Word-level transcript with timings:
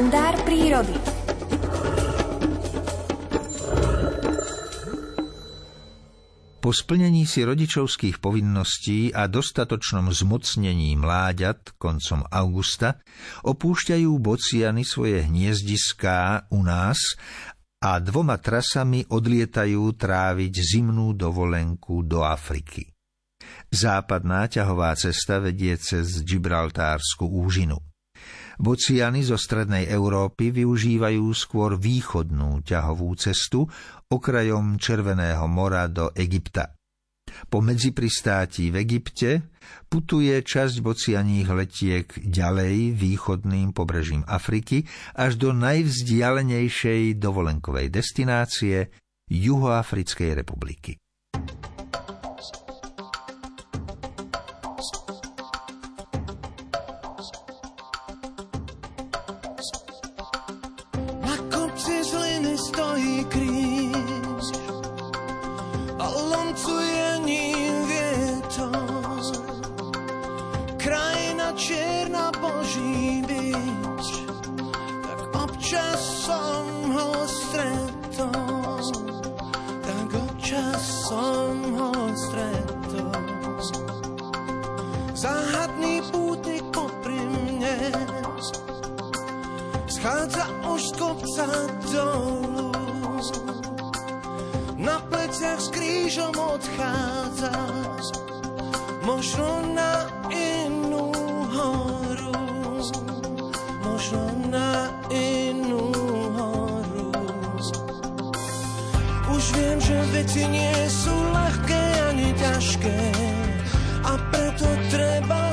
kalendár 0.00 0.32
prírody. 0.48 0.96
Po 6.64 6.72
splnení 6.72 7.28
si 7.28 7.44
rodičovských 7.44 8.16
povinností 8.16 9.12
a 9.12 9.28
dostatočnom 9.28 10.08
zmocnení 10.08 10.96
mláďat 10.96 11.76
koncom 11.76 12.24
augusta 12.32 13.04
opúšťajú 13.44 14.08
bociany 14.16 14.88
svoje 14.88 15.20
hniezdiská 15.28 16.48
u 16.48 16.64
nás 16.64 17.20
a 17.84 18.00
dvoma 18.00 18.40
trasami 18.40 19.04
odlietajú 19.04 19.84
tráviť 20.00 20.54
zimnú 20.80 21.12
dovolenku 21.12 22.08
do 22.08 22.24
Afriky. 22.24 22.88
Západná 23.68 24.48
ťahová 24.48 24.96
cesta 24.96 25.44
vedie 25.44 25.76
cez 25.76 26.24
Gibraltársku 26.24 27.28
úžinu. 27.28 27.89
Bociany 28.60 29.24
zo 29.24 29.40
strednej 29.40 29.88
Európy 29.88 30.52
využívajú 30.52 31.24
skôr 31.32 31.80
východnú 31.80 32.60
ťahovú 32.60 33.08
cestu 33.16 33.64
okrajom 34.12 34.76
Červeného 34.76 35.48
mora 35.48 35.88
do 35.88 36.12
Egypta. 36.12 36.76
Po 37.48 37.64
medzipristáti 37.64 38.68
v 38.68 38.84
Egypte 38.84 39.56
putuje 39.88 40.36
časť 40.44 40.76
bocianích 40.84 41.48
letiek 41.48 42.06
ďalej 42.20 42.92
východným 43.00 43.72
pobrežím 43.72 44.28
Afriky 44.28 44.84
až 45.16 45.40
do 45.40 45.56
najvzdialenejšej 45.56 47.16
dovolenkovej 47.16 47.88
destinácie 47.88 48.92
Juhoafrickej 49.30 50.36
republiky. 50.36 51.00
Som 81.10 81.58
ho 81.74 81.90
stretol. 82.14 83.58
Záhadný 85.10 86.06
pútnik 86.14 86.62
popri 86.70 87.18
mne, 87.18 87.90
schádza 89.90 90.46
už 90.70 90.94
kopca 90.94 91.50
dolu 91.90 92.70
na 94.78 95.02
pleciach 95.10 95.58
s 95.58 95.68
krížom 95.74 96.30
odchádzaš, 96.30 98.06
možno 99.02 99.66
na 99.74 100.06
inú 100.30 101.10
horu, 101.50 102.38
možno 103.82 104.22
na 104.46 104.94
inú 105.10 105.39
Už 109.50 109.58
viem, 109.58 109.82
že 109.82 109.98
veci 110.14 110.46
nie 110.46 110.78
sú 110.86 111.10
ľahké 111.10 111.82
ani 112.06 112.30
ťažké 112.38 112.98
a 114.06 114.14
preto 114.30 114.68
treba 114.94 115.50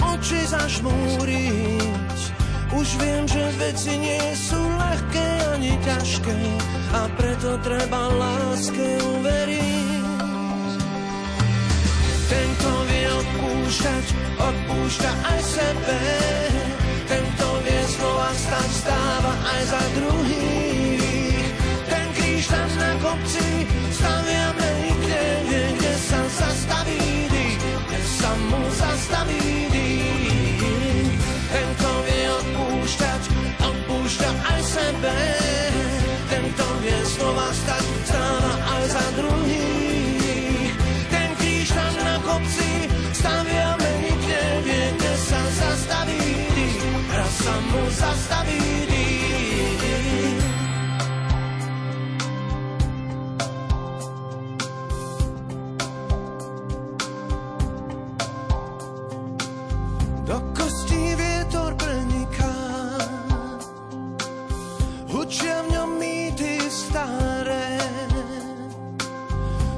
oči 0.00 0.40
zažmúriť. 0.48 2.16
Už 2.72 2.88
viem, 2.96 3.28
že 3.28 3.44
veci 3.60 3.92
nie 4.00 4.24
sú 4.32 4.56
ľahké 4.56 5.28
ani 5.52 5.76
ťažké 5.84 6.38
a 6.96 7.12
preto 7.12 7.60
treba 7.60 8.08
láske 8.16 9.04
uveriť. 9.04 10.80
Tento 12.32 12.70
vie 12.88 13.06
odpúšťať, 13.20 14.04
odpúšťa 14.40 15.12
aj 15.12 15.40
sebe. 15.44 16.00
Tento 17.04 17.48
vie 17.68 17.82
slova 18.00 18.32
stať, 18.32 18.70
stáva 18.80 19.32
aj 19.44 19.60
za 19.68 19.82
druhých. 19.92 20.45
Hučia 65.26 65.58
v 65.66 65.68
ňom 65.74 65.90
staré. 66.70 67.82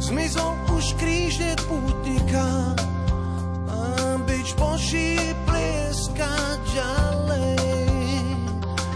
Zmizol 0.00 0.56
už 0.72 0.96
krížne 0.96 1.52
pútnika 1.68 2.72
a 3.68 3.78
byč 4.24 4.56
Boží 4.56 5.20
plieska 5.44 6.32
ďalej. 6.72 7.60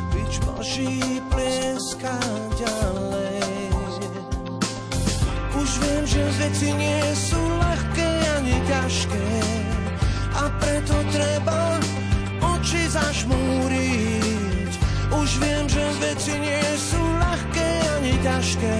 Byč 0.09 0.33
Boží 0.49 1.21
plieska 1.29 2.17
ďalej. 2.57 3.45
Už 5.53 5.71
viem, 5.85 6.05
že 6.09 6.23
veci 6.41 6.73
nie 6.73 7.05
sú 7.13 7.41
ľahké 7.61 8.09
ani 8.41 8.57
ťažké 8.65 9.28
ťažké 18.23 18.79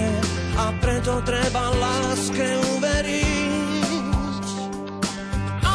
a 0.59 0.65
preto 0.83 1.23
treba 1.23 1.71
láske 1.79 2.47
uveriť. 2.75 4.45
Oh, 5.63 5.71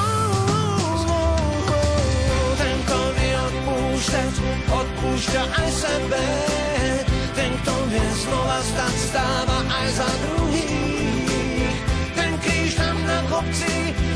oh, 1.09 1.73
oh, 1.73 2.51
tento 2.61 2.99
vie 3.17 3.35
odpúšťať, 3.35 4.35
odpúšťa 4.69 5.43
aj 5.49 5.69
sebe. 5.73 6.25
Ten, 7.35 7.51
kto 7.65 7.75
vie 7.91 8.09
znova 8.25 8.59
stať, 8.63 8.95
stáva 9.11 9.59
aj 9.67 9.87
za 9.97 10.11
druhých. 10.29 11.79
Ten 12.15 12.33
kríž 12.41 12.73
tam 12.79 12.97
na 13.09 13.21
kopci 13.33 13.75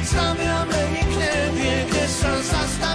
staviame, 0.08 0.80
nik 0.96 1.10
nevie, 1.12 1.76
kde 1.88 2.04
sa 2.08 2.32
zastaví, 2.40 2.87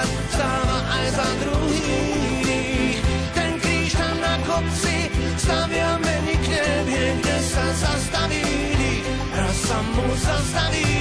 stať, 0.00 0.08
stáva 0.32 0.78
aj 0.96 1.06
za 1.12 1.28
druhých. 1.44 3.00
Ten 3.36 3.52
kríž 3.60 3.92
tam 3.92 4.16
na 4.20 4.34
kopci 4.44 4.96
staviame, 5.36 6.14
nik 6.24 6.42
nevie, 6.48 7.06
kde 7.20 7.36
sa 7.44 7.66
zastaví, 7.76 8.44
raz 9.36 9.56
sa 9.68 9.78
mu 9.84 10.06
zastaví 10.16 10.99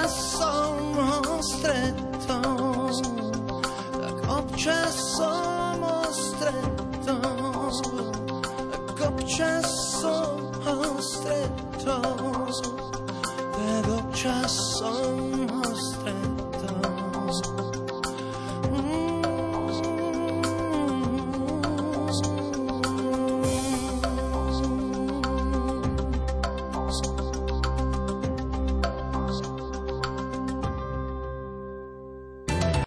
občas 0.00 0.32
som 0.32 0.96
ho 0.96 1.42
stretol, 1.44 2.88
tak 4.00 4.16
občas 4.32 4.96
som 4.96 5.76
ho 5.84 6.00
stretol, 6.08 7.68
tak 8.72 8.96
občas 9.12 9.68
som 10.00 10.40
ho 10.64 10.96
stretol, 11.04 12.48
tak 13.52 13.84
občas 13.92 14.52
som 14.80 15.44
ho 15.52 15.68
stretol. 15.76 16.39